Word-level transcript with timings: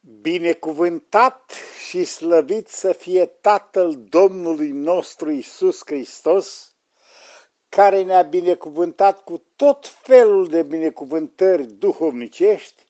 Binecuvântat 0.00 1.52
și 1.88 2.04
slăvit 2.04 2.68
să 2.68 2.92
fie 2.92 3.26
Tatăl 3.26 4.04
Domnului 4.08 4.70
nostru 4.70 5.30
Isus 5.30 5.80
Hristos, 5.84 6.74
care 7.68 8.02
ne-a 8.02 8.22
binecuvântat 8.22 9.24
cu 9.24 9.44
tot 9.56 9.86
felul 9.86 10.48
de 10.48 10.62
binecuvântări 10.62 11.66
duhovnicești 11.66 12.82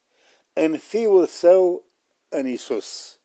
în 0.52 0.78
Fiul 0.78 1.26
Său, 1.26 1.84
în 2.28 2.46
Isus. 2.46 3.20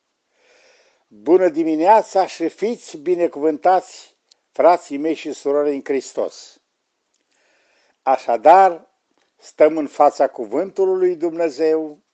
Bună 1.07 1.49
dimineața 1.49 2.27
și 2.27 2.49
fiți 2.49 2.97
binecuvântați, 2.97 4.15
frații 4.52 4.97
mei 4.97 5.13
și 5.13 5.31
surori 5.31 5.73
în 5.73 5.81
Hristos! 5.83 6.61
Așadar, 8.02 8.88
stăm 9.36 9.77
în 9.77 9.88
fața 9.88 10.27
cuvântului 10.27 10.97
lui 11.07 11.15
Dumnezeu, 11.15 12.05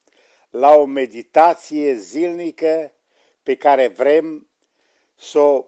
la 0.51 0.75
o 0.75 0.85
meditație 0.85 1.93
zilnică 1.95 2.93
pe 3.43 3.55
care 3.55 3.87
vrem 3.87 4.49
să 5.15 5.39
o 5.39 5.67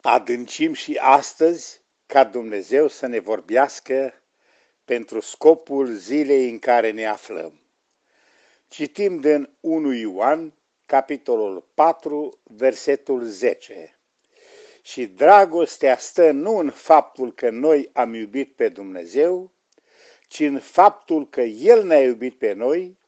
adâncim 0.00 0.72
și 0.72 0.98
astăzi 1.00 1.80
ca 2.06 2.24
Dumnezeu 2.24 2.88
să 2.88 3.06
ne 3.06 3.18
vorbească 3.18 4.14
pentru 4.84 5.20
scopul 5.20 5.86
zilei 5.94 6.50
în 6.50 6.58
care 6.58 6.90
ne 6.90 7.06
aflăm. 7.06 7.60
Citim 8.68 9.20
din 9.20 9.56
1 9.60 9.92
Ioan, 9.92 10.54
capitolul 10.86 11.68
4, 11.74 12.38
versetul 12.42 13.24
10. 13.24 13.98
Și 14.82 15.06
dragostea 15.06 15.98
stă 15.98 16.30
nu 16.30 16.56
în 16.56 16.70
faptul 16.70 17.32
că 17.32 17.50
noi 17.50 17.90
am 17.92 18.14
iubit 18.14 18.54
pe 18.54 18.68
Dumnezeu, 18.68 19.52
ci 20.28 20.40
în 20.40 20.58
faptul 20.58 21.28
că 21.28 21.40
El 21.40 21.84
ne-a 21.84 22.02
iubit 22.02 22.38
pe 22.38 22.52
noi 22.52 23.00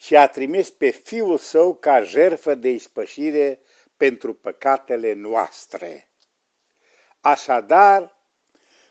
și 0.00 0.16
a 0.16 0.28
trimis 0.28 0.70
pe 0.70 0.90
Fiul 0.90 1.38
Său 1.38 1.74
ca 1.74 2.02
jerfă 2.02 2.54
de 2.54 2.68
ispășire 2.68 3.60
pentru 3.96 4.34
păcatele 4.34 5.12
noastre. 5.12 6.10
Așadar, 7.20 8.16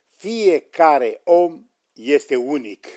fiecare 0.10 1.22
om 1.24 1.70
este 1.94 2.36
unic. 2.36 2.88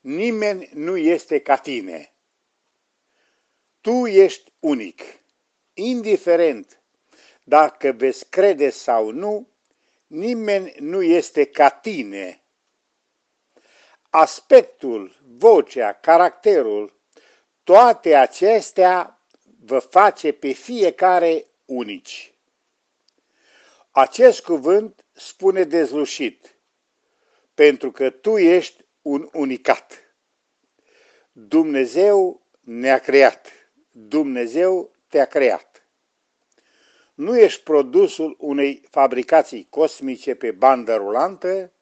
Nimeni 0.00 0.70
nu 0.72 0.96
este 0.96 1.38
ca 1.38 1.56
tine. 1.56 2.12
Tu 3.80 4.06
ești 4.06 4.52
unic. 4.60 5.02
Indiferent 5.74 6.82
dacă 7.44 7.92
veți 7.92 8.28
crede 8.28 8.70
sau 8.70 9.10
nu, 9.10 9.48
nimeni 10.06 10.74
nu 10.78 11.02
este 11.02 11.44
ca 11.44 11.68
tine 11.70 12.43
aspectul, 14.16 15.16
vocea, 15.38 15.92
caracterul, 15.92 17.00
toate 17.64 18.14
acestea 18.14 19.20
vă 19.64 19.78
face 19.78 20.32
pe 20.32 20.52
fiecare 20.52 21.46
unici. 21.64 22.34
Acest 23.90 24.42
cuvânt 24.42 25.04
spune 25.12 25.64
dezlușit, 25.64 26.58
pentru 27.54 27.90
că 27.90 28.10
tu 28.10 28.36
ești 28.36 28.84
un 29.02 29.28
unicat. 29.32 30.14
Dumnezeu 31.32 32.46
ne-a 32.60 32.98
creat, 32.98 33.48
Dumnezeu 33.90 34.92
te-a 35.08 35.26
creat. 35.26 35.86
Nu 37.14 37.38
ești 37.38 37.62
produsul 37.62 38.36
unei 38.38 38.82
fabricații 38.90 39.66
cosmice 39.70 40.34
pe 40.34 40.50
bandă 40.50 40.96
rulantă, 40.96 41.72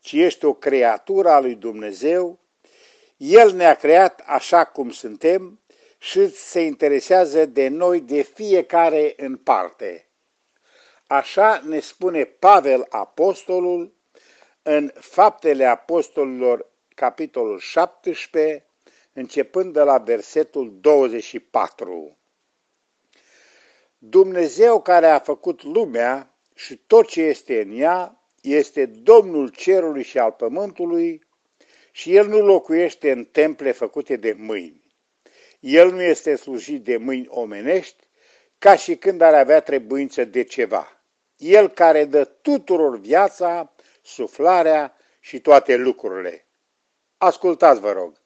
ci 0.00 0.12
ești 0.12 0.44
o 0.44 0.52
creatură 0.52 1.28
a 1.28 1.40
lui 1.40 1.54
Dumnezeu. 1.54 2.38
El 3.16 3.52
ne-a 3.52 3.74
creat 3.74 4.22
așa 4.26 4.64
cum 4.64 4.90
suntem 4.90 5.60
și 5.98 6.28
se 6.28 6.60
interesează 6.60 7.46
de 7.46 7.68
noi 7.68 8.00
de 8.00 8.22
fiecare 8.22 9.14
în 9.16 9.36
parte. 9.36 10.08
Așa 11.06 11.62
ne 11.64 11.80
spune 11.80 12.24
Pavel 12.24 12.86
Apostolul 12.88 13.94
în 14.62 14.92
Faptele 14.94 15.64
Apostolilor, 15.64 16.70
capitolul 16.94 17.58
17, 17.58 18.66
începând 19.12 19.72
de 19.72 19.82
la 19.82 19.98
versetul 19.98 20.78
24. 20.80 22.18
Dumnezeu 23.98 24.82
care 24.82 25.06
a 25.06 25.18
făcut 25.18 25.62
lumea 25.62 26.34
și 26.54 26.76
tot 26.76 27.06
ce 27.06 27.22
este 27.22 27.60
în 27.60 27.80
ea, 27.80 28.17
este 28.54 28.86
Domnul 28.86 29.48
cerului 29.48 30.02
și 30.02 30.18
al 30.18 30.32
pământului 30.32 31.26
și 31.92 32.14
El 32.14 32.28
nu 32.28 32.38
locuiește 32.38 33.10
în 33.10 33.24
temple 33.24 33.72
făcute 33.72 34.16
de 34.16 34.34
mâini. 34.38 34.84
El 35.60 35.92
nu 35.92 36.02
este 36.02 36.36
slujit 36.36 36.84
de 36.84 36.96
mâini 36.96 37.26
omenești, 37.28 38.06
ca 38.58 38.76
și 38.76 38.96
când 38.96 39.20
ar 39.20 39.34
avea 39.34 39.60
trebuință 39.60 40.24
de 40.24 40.42
ceva. 40.42 41.02
El 41.36 41.68
care 41.68 42.04
dă 42.04 42.24
tuturor 42.24 42.98
viața, 42.98 43.74
suflarea 44.02 44.96
și 45.20 45.40
toate 45.40 45.76
lucrurile. 45.76 46.46
Ascultați, 47.16 47.80
vă 47.80 47.92
rog. 47.92 48.20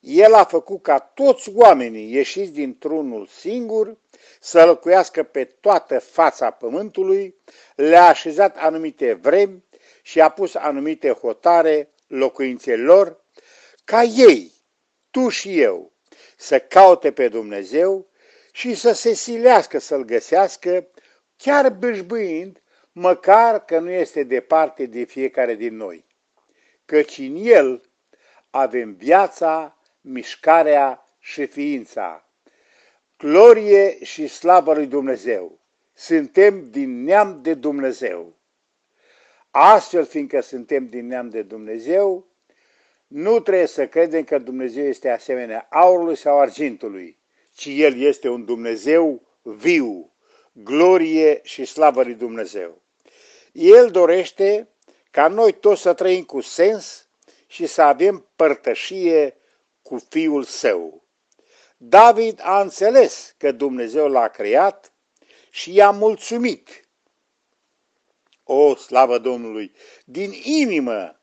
El 0.00 0.34
a 0.34 0.44
făcut 0.44 0.82
ca 0.82 0.98
toți 0.98 1.50
oamenii 1.54 2.12
ieșiți 2.12 2.52
dintr-unul 2.52 3.26
singur 3.26 3.96
să 4.40 4.64
locuiască 4.64 5.22
pe 5.22 5.44
toată 5.44 5.98
fața 5.98 6.50
pământului, 6.50 7.34
le-a 7.74 8.06
așezat 8.06 8.56
anumite 8.56 9.12
vremi 9.12 9.64
și 10.02 10.20
a 10.20 10.28
pus 10.28 10.54
anumite 10.54 11.10
hotare 11.10 11.90
locuințelor, 12.06 13.24
ca 13.84 14.02
ei, 14.02 14.52
tu 15.10 15.28
și 15.28 15.60
eu, 15.60 15.92
să 16.36 16.58
caute 16.58 17.12
pe 17.12 17.28
Dumnezeu 17.28 18.08
și 18.52 18.74
să 18.74 18.92
se 18.92 19.14
silească 19.14 19.78
să-L 19.78 20.04
găsească, 20.04 20.88
chiar 21.36 21.70
bâșbâind, 21.70 22.62
măcar 22.92 23.64
că 23.64 23.78
nu 23.78 23.90
este 23.90 24.22
departe 24.22 24.86
de 24.86 25.04
fiecare 25.04 25.54
din 25.54 25.76
noi. 25.76 26.04
Căci 26.84 27.18
în 27.18 27.36
El 27.36 27.90
avem 28.50 28.94
viața, 28.94 29.78
mișcarea 30.00 31.04
și 31.18 31.46
ființa. 31.46 32.29
Glorie 33.22 34.04
și 34.04 34.26
slavă 34.26 34.74
lui 34.74 34.86
Dumnezeu! 34.86 35.58
Suntem 35.94 36.70
din 36.70 37.04
neam 37.04 37.38
de 37.42 37.54
Dumnezeu. 37.54 38.32
Astfel, 39.50 40.04
fiindcă 40.04 40.40
suntem 40.40 40.88
din 40.88 41.06
neam 41.06 41.28
de 41.28 41.42
Dumnezeu, 41.42 42.26
nu 43.06 43.40
trebuie 43.40 43.66
să 43.66 43.86
credem 43.86 44.24
că 44.24 44.38
Dumnezeu 44.38 44.84
este 44.84 45.08
asemenea 45.08 45.66
aurului 45.70 46.16
sau 46.16 46.38
argintului, 46.38 47.18
ci 47.54 47.66
El 47.70 48.00
este 48.00 48.28
un 48.28 48.44
Dumnezeu 48.44 49.22
viu, 49.42 50.12
glorie 50.52 51.40
și 51.42 51.64
slavă 51.64 52.02
lui 52.02 52.14
Dumnezeu. 52.14 52.80
El 53.52 53.90
dorește 53.90 54.68
ca 55.10 55.28
noi 55.28 55.52
toți 55.52 55.82
să 55.82 55.92
trăim 55.92 56.22
cu 56.22 56.40
sens 56.40 57.08
și 57.46 57.66
să 57.66 57.82
avem 57.82 58.26
părtășie 58.36 59.36
cu 59.82 60.06
Fiul 60.08 60.42
Său. 60.42 61.02
David 61.82 62.40
a 62.42 62.60
înțeles 62.60 63.34
că 63.38 63.52
Dumnezeu 63.52 64.08
l-a 64.08 64.28
creat 64.28 64.92
și 65.50 65.74
i-a 65.74 65.90
mulțumit. 65.90 66.88
O, 68.44 68.74
slavă 68.74 69.18
Domnului! 69.18 69.72
Din 70.04 70.32
inimă 70.42 71.20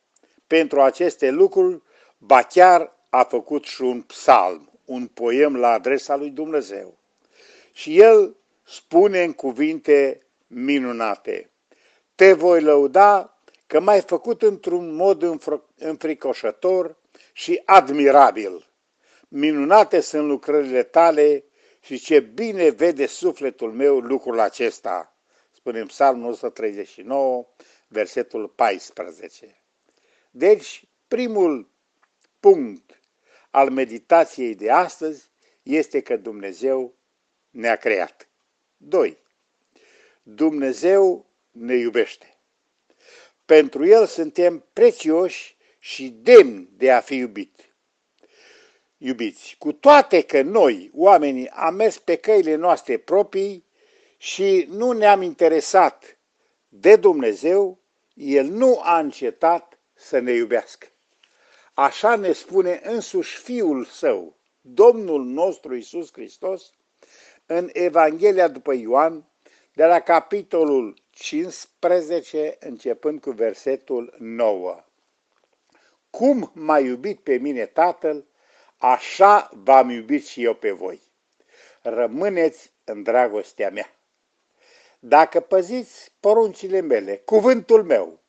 pentru 0.48 0.82
aceste 0.82 1.30
lucruri, 1.30 1.82
ba 2.18 2.42
chiar 2.42 2.96
a 3.10 3.24
făcut 3.24 3.66
și 3.66 3.82
un 3.82 4.02
psalm, 4.02 4.80
un 4.86 5.08
poem 5.08 5.56
la 5.56 5.72
adresa 5.72 6.16
lui 6.16 6.30
Dumnezeu. 6.30 6.98
Și 7.72 8.00
el 8.00 8.36
spune 8.64 9.24
în 9.24 9.34
cuvinte 9.34 10.26
minunate, 10.48 11.50
Te 12.16 12.34
voi 12.34 12.62
lăuda 12.62 13.40
că 13.68 13.80
m-ai 13.80 14.02
făcut 14.02 14.42
într-un 14.42 14.96
mod 14.96 15.40
înfricoșător 15.76 16.98
și 17.34 17.62
admirabil. 17.66 18.68
Minunate 19.28 20.00
sunt 20.00 20.28
lucrările 20.28 20.84
tale 20.84 21.44
și 21.82 22.00
ce 22.00 22.20
bine 22.20 22.70
vede 22.70 23.06
sufletul 23.06 23.72
meu 23.72 24.00
lucrul 24.00 24.40
acesta, 24.40 25.18
spune 25.52 25.80
în 25.80 25.88
Psalmul 25.88 26.32
139, 26.32 27.48
versetul 27.88 28.48
14. 28.48 29.62
Deci, 30.32 30.88
primul 31.08 31.70
punct 32.40 33.00
al 33.52 33.70
meditației 33.70 34.56
de 34.56 34.72
astăzi 34.72 35.30
este 35.64 36.02
că 36.02 36.18
Dumnezeu 36.18 36.96
ne-a 37.50 37.76
creat. 37.76 38.30
2. 38.78 39.18
Dumnezeu 40.24 41.26
ne 41.52 41.76
iubește. 41.76 42.38
Pentru 43.46 43.86
El 43.86 44.06
suntem 44.06 44.66
prețioși 44.74 45.58
și 45.80 46.10
demni 46.10 46.70
de 46.72 46.92
a 46.92 47.00
fi 47.00 47.16
iubit 47.16 47.67
iubiți, 48.98 49.56
cu 49.60 49.72
toate 49.72 50.22
că 50.22 50.42
noi, 50.42 50.92
oamenii, 50.94 51.50
am 51.50 51.76
mers 51.76 51.98
pe 51.98 52.16
căile 52.16 52.56
noastre 52.56 52.98
proprii 52.98 53.66
și 54.18 54.68
nu 54.70 54.92
ne-am 54.92 55.22
interesat 55.22 56.18
de 56.68 56.96
Dumnezeu, 56.96 57.80
El 58.14 58.46
nu 58.46 58.80
a 58.84 59.00
încetat 59.00 59.80
să 59.94 60.20
ne 60.20 60.32
iubească. 60.32 60.88
Așa 61.74 62.16
ne 62.16 62.32
spune 62.32 62.82
însuși 62.84 63.38
Fiul 63.38 63.86
Său, 63.86 64.38
Domnul 64.62 65.24
nostru 65.24 65.76
Isus 65.76 66.12
Hristos 66.12 66.72
în 67.46 67.70
Evanghelia 67.74 68.48
după 68.48 68.74
Ioan, 68.74 69.26
de 69.74 69.86
la 69.86 70.00
capitolul 70.00 70.98
15, 71.10 72.58
începând 72.60 73.22
cu 73.22 73.32
versetul 73.32 74.16
9. 74.18 74.84
Cum 76.10 76.52
m-a 76.54 76.80
iubit 76.80 77.20
pe 77.20 77.38
mine 77.38 77.66
Tatăl, 77.66 78.26
așa 78.78 79.50
v-am 79.54 79.90
iubit 79.90 80.26
și 80.26 80.44
eu 80.44 80.54
pe 80.54 80.72
voi. 80.72 81.02
Rămâneți 81.82 82.72
în 82.84 83.04
dragostea 83.04 83.70
mea. 83.70 83.92
Dacă 85.00 85.40
păziți 85.40 86.12
poruncile 86.20 86.80
mele, 86.80 87.16
cuvântul 87.16 87.84
meu, 87.84 88.20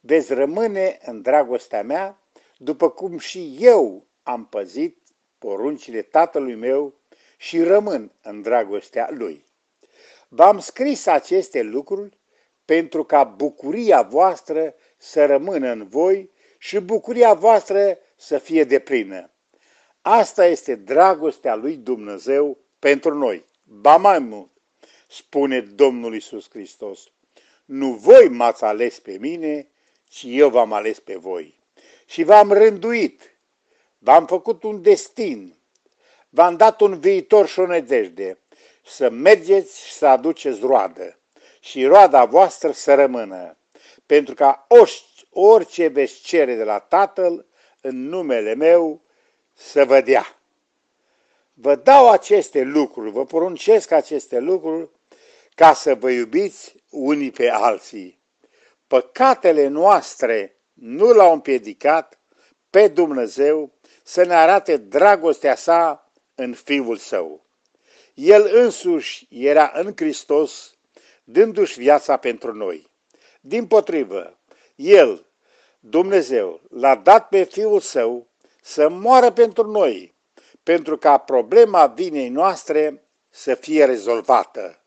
veți 0.00 0.34
rămâne 0.34 0.98
în 1.04 1.22
dragostea 1.22 1.82
mea, 1.82 2.18
după 2.56 2.90
cum 2.90 3.18
și 3.18 3.56
eu 3.58 4.06
am 4.22 4.46
păzit 4.46 4.98
poruncile 5.38 6.02
tatălui 6.02 6.54
meu 6.54 6.94
și 7.36 7.62
rămân 7.62 8.12
în 8.22 8.42
dragostea 8.42 9.08
lui. 9.10 9.44
V-am 10.28 10.58
scris 10.58 11.06
aceste 11.06 11.62
lucruri 11.62 12.18
pentru 12.64 13.04
ca 13.04 13.24
bucuria 13.24 14.02
voastră 14.02 14.74
să 14.96 15.26
rămână 15.26 15.70
în 15.70 15.88
voi 15.88 16.30
și 16.58 16.78
bucuria 16.78 17.34
voastră 17.34 17.98
să 18.16 18.38
fie 18.38 18.64
deplină. 18.64 19.30
Asta 20.02 20.46
este 20.46 20.74
dragostea 20.74 21.54
lui 21.54 21.76
Dumnezeu 21.76 22.58
pentru 22.78 23.14
noi. 23.14 23.44
Ba 23.62 23.96
mai 23.96 24.18
mult, 24.18 24.50
spune 25.06 25.60
Domnul 25.60 26.14
Isus 26.14 26.50
Hristos, 26.50 27.10
nu 27.64 27.92
voi 27.92 28.28
m-ați 28.28 28.64
ales 28.64 28.98
pe 28.98 29.16
mine, 29.20 29.68
ci 30.08 30.24
eu 30.26 30.48
v-am 30.48 30.72
ales 30.72 31.00
pe 31.00 31.14
voi. 31.14 31.58
Și 32.06 32.22
v-am 32.22 32.52
rânduit, 32.52 33.38
v-am 33.98 34.26
făcut 34.26 34.62
un 34.62 34.82
destin, 34.82 35.54
v-am 36.28 36.56
dat 36.56 36.80
un 36.80 36.98
viitor 36.98 37.46
și 37.46 37.58
o 37.58 37.66
nedejde, 37.66 38.38
să 38.84 39.10
mergeți 39.10 39.86
și 39.86 39.92
să 39.92 40.06
aduceți 40.06 40.60
roadă 40.60 41.18
și 41.60 41.84
roada 41.84 42.24
voastră 42.24 42.72
să 42.72 42.94
rămână, 42.94 43.56
pentru 44.06 44.34
ca 44.34 44.66
orice 45.30 45.86
veți 45.86 46.20
cere 46.20 46.54
de 46.54 46.64
la 46.64 46.78
Tatăl 46.78 47.46
în 47.80 48.08
numele 48.08 48.54
meu 48.54 49.02
să 49.60 49.84
vă 49.84 50.00
dea. 50.00 50.40
Vă 51.52 51.74
dau 51.74 52.10
aceste 52.10 52.62
lucruri, 52.62 53.10
vă 53.10 53.24
poruncesc 53.24 53.90
aceste 53.90 54.38
lucruri 54.38 54.88
ca 55.54 55.74
să 55.74 55.94
vă 55.94 56.10
iubiți 56.10 56.74
unii 56.90 57.30
pe 57.30 57.50
alții. 57.50 58.20
Păcatele 58.86 59.66
noastre 59.66 60.56
nu 60.72 61.12
l-au 61.12 61.32
împiedicat 61.32 62.20
pe 62.70 62.88
Dumnezeu 62.88 63.72
să 64.02 64.24
ne 64.24 64.34
arate 64.34 64.76
dragostea 64.76 65.54
sa 65.54 66.10
în 66.34 66.54
Fiul 66.54 66.96
Său. 66.96 67.46
El 68.14 68.50
însuși 68.52 69.26
era 69.30 69.72
în 69.74 69.92
Hristos, 69.96 70.74
dându-și 71.24 71.78
viața 71.78 72.16
pentru 72.16 72.52
noi. 72.52 72.90
Din 73.40 73.66
potrivă, 73.66 74.38
El, 74.74 75.26
Dumnezeu, 75.80 76.60
l-a 76.70 76.94
dat 76.94 77.28
pe 77.28 77.44
Fiul 77.44 77.80
Său 77.80 78.29
să 78.70 78.88
moară 78.88 79.30
pentru 79.30 79.66
noi, 79.66 80.14
pentru 80.62 80.98
ca 80.98 81.18
problema 81.18 81.86
vinei 81.86 82.28
noastre 82.28 83.04
să 83.28 83.54
fie 83.54 83.84
rezolvată. 83.84 84.84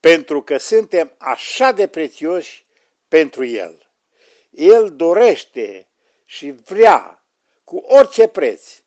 Pentru 0.00 0.42
că 0.42 0.56
suntem 0.56 1.14
așa 1.18 1.72
de 1.72 1.86
prețioși 1.86 2.66
pentru 3.08 3.44
El. 3.44 3.92
El 4.50 4.96
dorește 4.96 5.88
și 6.24 6.50
vrea 6.50 7.26
cu 7.64 7.76
orice 7.76 8.28
preț 8.28 8.82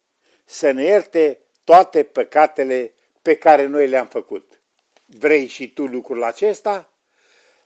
să 0.46 0.72
ne 0.72 0.84
ierte 0.84 1.42
toate 1.64 2.04
păcatele 2.04 2.94
pe 3.22 3.36
care 3.36 3.66
noi 3.66 3.88
le-am 3.88 4.08
făcut. 4.08 4.62
Vrei 5.06 5.48
și 5.48 5.74
tu 5.74 5.86
lucrul 5.86 6.24
acesta? 6.24 6.94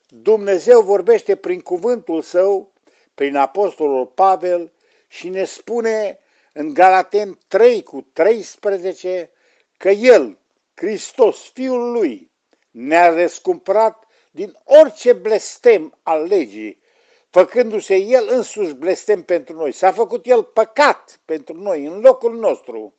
Dumnezeu 0.08 0.82
vorbește 0.82 1.36
prin 1.36 1.62
cuvântul 1.62 2.22
său, 2.22 2.74
prin 3.14 3.36
apostolul 3.36 4.06
Pavel 4.08 4.72
și 5.12 5.30
ne 5.30 5.44
spune 5.44 6.20
în 6.54 6.74
Galaten 6.74 7.40
3 7.48 7.84
cu 7.84 8.10
13 8.14 9.32
că 9.78 9.90
El, 9.90 10.38
Hristos, 10.74 11.52
Fiul 11.54 11.92
Lui, 11.92 12.32
ne-a 12.72 13.10
răscumpărat 13.10 14.08
din 14.32 14.58
orice 14.64 15.14
blestem 15.14 15.98
al 16.04 16.24
legii, 16.24 16.82
făcându-se 17.30 17.96
El 17.96 18.28
însuși 18.30 18.74
blestem 18.74 19.24
pentru 19.24 19.56
noi. 19.56 19.72
S-a 19.72 19.92
făcut 19.92 20.26
El 20.26 20.44
păcat 20.44 21.20
pentru 21.26 21.54
noi, 21.54 21.86
în 21.86 22.00
locul 22.00 22.38
nostru, 22.38 22.94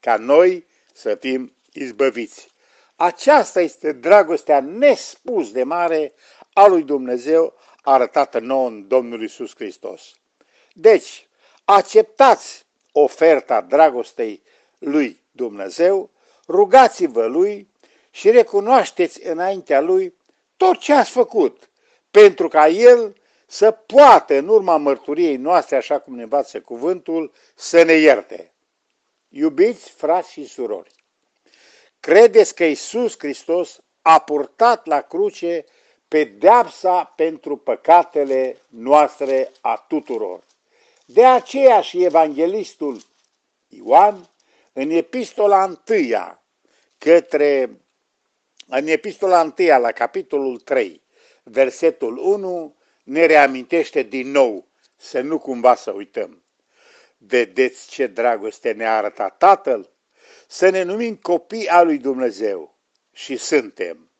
ca 0.00 0.16
noi 0.16 0.66
să 0.92 1.14
fim 1.14 1.56
izbăviți. 1.72 2.52
Aceasta 2.96 3.60
este 3.60 3.92
dragostea 3.92 4.60
nespus 4.60 5.52
de 5.52 5.62
mare 5.62 6.12
a 6.52 6.66
lui 6.66 6.82
Dumnezeu 6.82 7.54
arătată 7.82 8.38
nouă 8.38 8.68
în 8.68 8.88
Domnul 8.88 9.22
Isus 9.22 9.54
Hristos. 9.54 10.12
Deci, 10.72 11.28
acceptați 11.64 12.66
oferta 12.92 13.60
dragostei 13.60 14.42
lui 14.78 15.20
Dumnezeu, 15.30 16.10
rugați-vă 16.48 17.26
lui 17.26 17.68
și 18.10 18.30
recunoașteți 18.30 19.26
înaintea 19.26 19.80
lui 19.80 20.14
tot 20.56 20.78
ce 20.78 20.92
ați 20.92 21.10
făcut, 21.10 21.70
pentru 22.10 22.48
ca 22.48 22.68
el 22.68 23.16
să 23.46 23.70
poată, 23.70 24.34
în 24.34 24.48
urma 24.48 24.76
mărturiei 24.76 25.36
noastre, 25.36 25.76
așa 25.76 25.98
cum 25.98 26.14
ne 26.14 26.22
învață 26.22 26.60
cuvântul, 26.60 27.32
să 27.54 27.82
ne 27.82 27.92
ierte. 27.92 28.52
Iubiți 29.28 29.90
frați 29.90 30.32
și 30.32 30.46
surori, 30.46 30.90
credeți 32.00 32.54
că 32.54 32.64
Isus 32.64 33.14
Hristos 33.18 33.80
a 34.02 34.18
purtat 34.18 34.86
la 34.86 35.00
cruce 35.00 35.64
pedeapsa 36.08 37.12
pentru 37.16 37.56
păcatele 37.56 38.56
noastre 38.68 39.52
a 39.60 39.84
tuturor. 39.88 40.42
De 41.04 41.24
aceea 41.24 41.80
și 41.80 42.04
evanghelistul 42.04 43.02
Ioan, 43.68 44.28
în 44.72 44.90
epistola 44.90 45.64
întâia, 45.64 46.42
către, 46.98 47.80
în 48.66 48.86
epistola 48.86 49.40
întâia, 49.40 49.78
la 49.78 49.92
capitolul 49.92 50.58
3, 50.58 51.02
versetul 51.42 52.18
1, 52.18 52.76
ne 53.02 53.26
reamintește 53.26 54.02
din 54.02 54.30
nou 54.30 54.66
să 54.96 55.20
nu 55.20 55.38
cumva 55.38 55.74
să 55.74 55.90
uităm. 55.90 56.42
Vedeți 57.16 57.88
ce 57.88 58.06
dragoste 58.06 58.72
ne-a 58.72 58.96
arătat 58.96 59.38
Tatăl? 59.38 59.90
Să 60.46 60.68
ne 60.68 60.82
numim 60.82 61.16
copii 61.16 61.68
al 61.68 61.86
lui 61.86 61.98
Dumnezeu. 61.98 62.78
Și 63.12 63.36
suntem. 63.36 64.10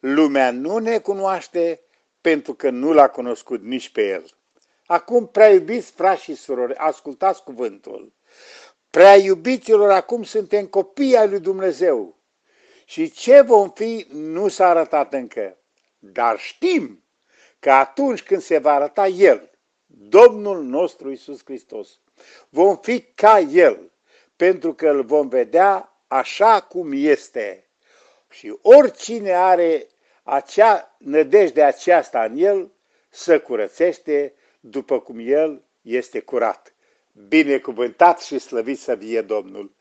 Lumea 0.00 0.50
nu 0.50 0.78
ne 0.78 0.98
cunoaște 0.98 1.80
pentru 2.20 2.54
că 2.54 2.70
nu 2.70 2.92
l-a 2.92 3.08
cunoscut 3.08 3.62
nici 3.62 3.88
pe 3.88 4.08
El. 4.08 4.36
Acum, 4.86 5.26
prea 5.26 5.50
iubiți 5.50 5.90
frați 5.90 6.22
și 6.22 6.34
surori, 6.34 6.74
ascultați 6.74 7.42
cuvântul. 7.42 8.12
Prea 8.90 9.16
iubiților, 9.16 9.90
acum 9.90 10.22
suntem 10.22 10.66
copii 10.66 11.16
ai 11.16 11.28
lui 11.28 11.40
Dumnezeu. 11.40 12.16
Și 12.84 13.10
ce 13.10 13.40
vom 13.40 13.70
fi 13.70 14.06
nu 14.12 14.48
s-a 14.48 14.68
arătat 14.68 15.12
încă. 15.12 15.58
Dar 15.98 16.38
știm 16.38 17.04
că 17.58 17.72
atunci 17.72 18.22
când 18.22 18.42
se 18.42 18.58
va 18.58 18.72
arăta 18.72 19.06
El, 19.06 19.50
Domnul 19.86 20.62
nostru 20.62 21.10
Isus 21.10 21.40
Hristos, 21.44 22.00
vom 22.48 22.76
fi 22.76 23.00
ca 23.00 23.38
El, 23.38 23.90
pentru 24.36 24.74
că 24.74 24.88
îl 24.88 25.04
vom 25.04 25.28
vedea 25.28 25.96
așa 26.06 26.60
cum 26.60 26.90
este. 26.94 27.68
Și 28.30 28.58
oricine 28.62 29.32
are 29.32 29.86
acea 30.22 30.96
nădejde 30.98 31.62
aceasta 31.62 32.24
în 32.24 32.36
El, 32.36 32.72
să 33.08 33.40
curățește 33.40 34.34
după 34.66 35.00
cum 35.00 35.18
El 35.18 35.64
este 35.82 36.20
curat. 36.20 36.74
Binecuvântat 37.28 38.20
și 38.20 38.38
slăvit 38.38 38.78
să 38.78 38.96
fie 38.96 39.20
Domnul. 39.20 39.74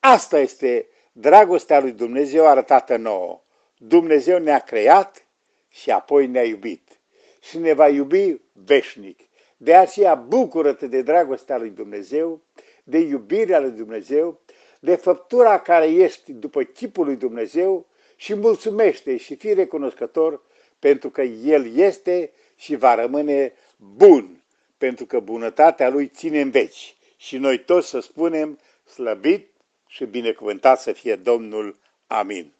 Asta 0.00 0.38
este 0.38 0.88
dragostea 1.12 1.80
lui 1.80 1.92
Dumnezeu 1.92 2.46
arătată 2.46 2.96
nouă. 2.96 3.42
Dumnezeu 3.78 4.38
ne-a 4.38 4.58
creat 4.58 5.26
și 5.68 5.90
apoi 5.90 6.26
ne-a 6.26 6.44
iubit 6.44 7.00
și 7.40 7.58
ne 7.58 7.72
va 7.72 7.88
iubi 7.88 8.40
veșnic. 8.52 9.20
De 9.56 9.74
aceea 9.74 10.14
bucură-te 10.14 10.86
de 10.86 11.02
dragostea 11.02 11.58
lui 11.58 11.70
Dumnezeu, 11.70 12.40
de 12.84 12.98
iubirea 12.98 13.60
lui 13.60 13.70
Dumnezeu, 13.70 14.40
de 14.80 14.94
făptura 14.94 15.60
care 15.60 15.86
ești 15.86 16.32
după 16.32 16.62
chipul 16.62 17.04
lui 17.04 17.16
Dumnezeu 17.16 17.86
și 18.16 18.34
mulțumește 18.34 19.16
și 19.16 19.34
fii 19.34 19.54
recunoscător 19.54 20.42
pentru 20.78 21.10
că 21.10 21.22
El 21.22 21.76
este 21.76 22.32
și 22.56 22.76
va 22.76 22.94
rămâne 22.94 23.52
bun, 23.80 24.42
pentru 24.78 25.06
că 25.06 25.20
bunătatea 25.20 25.88
Lui 25.88 26.08
ține 26.08 26.40
în 26.40 26.50
veci. 26.50 26.94
Și 27.16 27.36
noi 27.36 27.64
toți 27.64 27.88
să 27.88 28.00
spunem 28.00 28.58
slăbit 28.84 29.50
și 29.86 30.04
binecuvântat 30.04 30.80
să 30.80 30.92
fie 30.92 31.16
Domnul. 31.16 31.78
Amin. 32.06 32.52